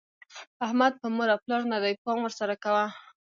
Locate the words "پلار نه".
1.43-1.77